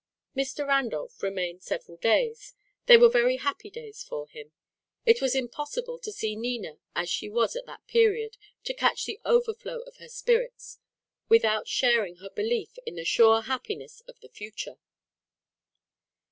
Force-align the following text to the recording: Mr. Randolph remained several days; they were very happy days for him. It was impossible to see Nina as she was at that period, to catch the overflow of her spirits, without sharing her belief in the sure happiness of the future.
Mr. 0.35 0.65
Randolph 0.67 1.21
remained 1.21 1.61
several 1.61 1.95
days; 1.95 2.55
they 2.87 2.97
were 2.97 3.07
very 3.07 3.37
happy 3.37 3.69
days 3.69 4.03
for 4.03 4.27
him. 4.27 4.51
It 5.05 5.21
was 5.21 5.35
impossible 5.35 5.99
to 5.99 6.11
see 6.11 6.35
Nina 6.35 6.79
as 6.95 7.07
she 7.07 7.29
was 7.29 7.55
at 7.55 7.67
that 7.67 7.85
period, 7.85 8.37
to 8.63 8.73
catch 8.73 9.05
the 9.05 9.19
overflow 9.23 9.81
of 9.81 9.97
her 9.97 10.09
spirits, 10.09 10.79
without 11.29 11.67
sharing 11.67 12.15
her 12.15 12.31
belief 12.31 12.79
in 12.83 12.95
the 12.95 13.05
sure 13.05 13.41
happiness 13.43 14.01
of 14.07 14.19
the 14.21 14.29
future. 14.29 14.79